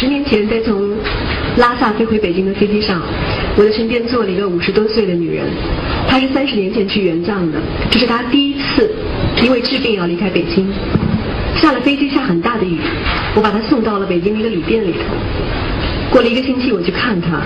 [0.00, 0.96] 十年前在从
[1.58, 3.02] 拉萨飞回北京的飞机上，
[3.54, 5.44] 我的身边坐了一个五十多岁的女人，
[6.08, 7.58] 她是三十年前去援藏的，
[7.90, 8.90] 这是她第一次
[9.42, 10.66] 因为治病要离开北京。
[11.56, 12.78] 下了飞机下很大的雨，
[13.34, 15.00] 我把她送到了北京一个旅店里头。
[16.10, 17.42] 过了一个星期我去看她，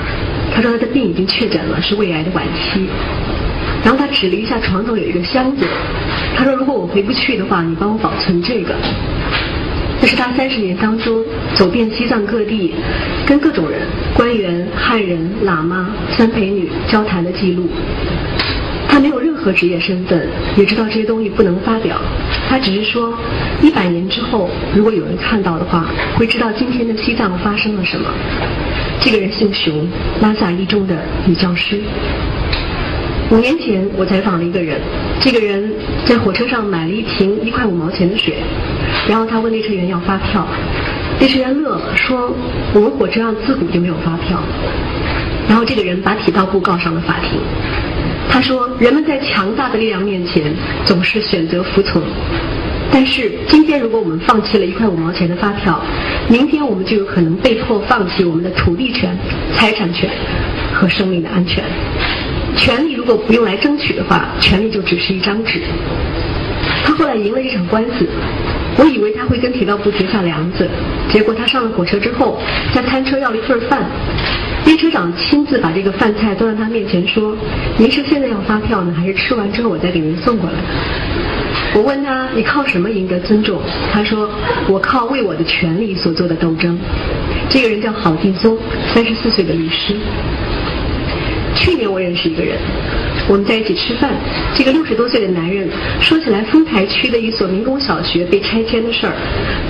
[0.54, 2.86] 她说她的病已经确诊了，是胃癌的晚期。
[3.82, 5.66] 然后她指了一下床头有一个箱子，
[6.36, 8.76] 她说如果我回不去的话，你帮我保存这个。
[10.04, 11.24] 这是他三十年当中
[11.54, 12.74] 走遍西藏各地，
[13.24, 13.80] 跟各种人、
[14.14, 17.66] 官员、汉人、喇嘛、三陪女交谈的记录。
[18.86, 20.28] 他没有任何职业身份，
[20.58, 21.96] 也知道这些东西不能发表。
[22.50, 23.14] 他只是说，
[23.62, 28.06] 一百年之后，如果有人看到的话，会知道今天的西藏发生了什么。
[29.00, 29.88] 这个人姓熊，
[30.20, 30.94] 拉萨一中的
[31.24, 31.80] 女教师。
[33.34, 34.80] 五年前，我采访了一个人，
[35.20, 35.68] 这个人
[36.04, 38.36] 在火车上买了一瓶一块五毛钱的水，
[39.08, 40.46] 然后他问列车员要发票，
[41.18, 42.32] 列车员乐了，说
[42.72, 44.40] 我们火车上自古就没有发票。
[45.48, 47.40] 然后这个人把体道部告上了法庭，
[48.30, 52.00] 他说人们在强大的力量面前总是选择服从，
[52.92, 55.82] 但是今天如果我们放弃了一块五毛钱的发票，
[56.28, 59.18] 明天我们就有可能被迫放弃我们的土地权、
[59.54, 60.08] 财产权
[60.72, 61.64] 和生命的安全。
[62.56, 65.60] 权利如果不用来争取的话，权利就只是一张纸。
[66.84, 68.06] 他后来赢了这场官司，
[68.78, 70.68] 我以为他会跟铁道部结下梁子，
[71.10, 72.38] 结果他上了火车之后，
[72.72, 73.82] 在餐车要了一份饭，
[74.64, 77.36] 列车长亲自把这个饭菜端到他面前说
[77.76, 80.56] ：“您是现在要发票呢，还是吃完之后我再给您送过来？”
[81.74, 83.60] 我问他：“你靠什么赢得尊重？”
[83.92, 84.30] 他说
[84.68, 86.78] ：“我靠为我的权利所做的斗争。”
[87.50, 88.56] 这个人叫郝劲松，
[88.94, 89.94] 三十四岁的律师。
[91.54, 92.56] 去年我认识一个人，
[93.28, 94.10] 我们在一起吃饭。
[94.54, 95.68] 这个六十多岁的男人
[96.00, 99.14] 说起来丰台区的一所民工小学被拆迁的事儿，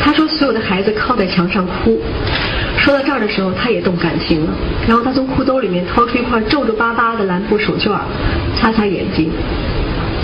[0.01, 2.01] 他说所有的孩子靠在墙上哭。
[2.79, 4.53] 说到这儿的时候，他也动感情了。
[4.89, 8.01] 然后他从裤兜里面掏出一块皱皱巴巴的蓝布手绢，
[8.57, 9.31] 擦擦眼睛。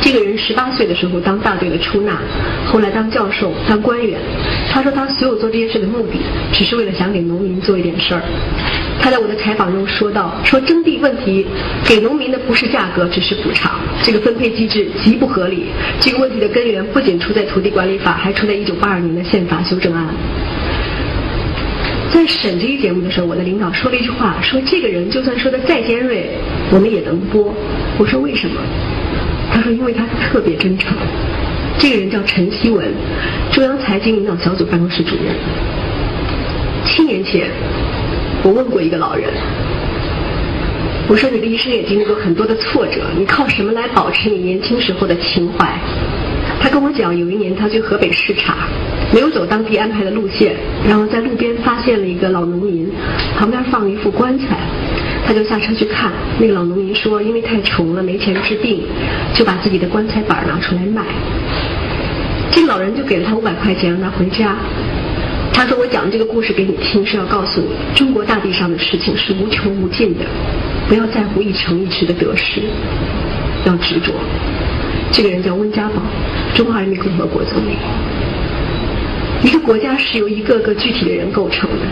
[0.02, 2.18] 这个人十八岁的时候当大队的出纳，
[2.66, 4.18] 后来当教授、当官员。
[4.72, 6.18] 他说他所有做这些事的目的，
[6.52, 8.22] 只是为了想给农民做一点事儿。
[9.00, 11.46] 他在我的采访中说到：“说征地问题
[11.84, 13.80] 给农民的不是价格，只是补偿。
[14.02, 15.66] 这个分配机制极不合理。
[16.00, 20.06] 这个问题的根源不仅出在土地管理法，还出在一九八二年的宪法修正案。”
[22.12, 26.30] 在审这一节目的时候，我的领导说了一句话：“说这个人就算说的再尖锐，
[26.70, 27.54] 我们也能播。”
[27.98, 28.60] 我说为什么？
[29.52, 30.96] 他说因为他特别真诚。
[31.78, 32.86] 这个人叫陈希文，
[33.52, 35.34] 中央财经领导小组办公室主任。
[36.84, 37.50] 七年前。
[38.42, 39.28] 我问过一个老人，
[41.06, 45.78] 我说你的一生也经历过很多的挫折，你靠什么来保持你年轻时候的情怀？
[46.58, 48.66] 他跟我讲，有一年他去河北视察，
[49.12, 50.56] 没有走当地安排的路线，
[50.88, 52.90] 然后在路边发现了一个老农民，
[53.36, 54.56] 旁边放了一副棺材，
[55.30, 56.10] 他就下车去看。
[56.40, 58.82] 那个老农民说，因为太穷了，没钱治病，
[59.32, 61.04] 就把自己的棺材板拿出来卖。
[62.50, 64.56] 这个老人就给了他五百块钱，让他回家。
[65.52, 70.24] 他说：“我讲这个故事给你听，是要告诉你，中国大地上的事情是无穷无尽的，
[70.88, 72.62] 不要在乎一城一池的得失，
[73.64, 74.12] 要执着。”
[75.14, 76.02] 这个人叫温家宝，
[76.56, 77.76] 中华人民共和国总理。
[79.44, 81.86] 一个国家是由一个个具体的人构成的，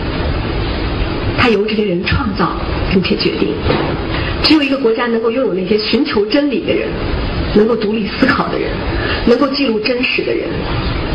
[1.37, 2.57] 他由这些人创造
[2.89, 3.53] 并且决定。
[4.43, 6.87] 只有一个国家能够拥有那些寻求真理的人，
[7.55, 8.69] 能够独立思考的人，
[9.27, 10.47] 能够记录真实的人。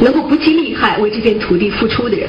[0.01, 2.29] 能够不计利害为这片土地付出的人，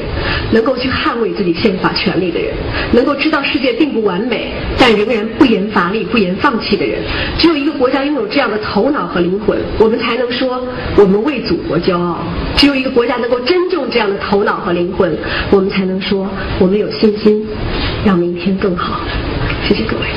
[0.51, 2.53] 能够去捍卫自己宪法权利的人，
[2.93, 6.99] 能够知道世界并不完美，但仍然不言乏力、不言放弃的人，
[7.39, 10.63] 只有一个国家拥有这样的头脑和灵魂，我们才能说
[10.95, 12.19] 我们为祖国骄傲。
[12.55, 15.17] 只有一个国家能够珍重这样的头脑和灵魂，
[15.49, 16.29] 我们才能说
[16.59, 17.43] 我们有信心
[18.05, 19.01] 让明天更好。
[19.67, 20.15] 谢谢各位。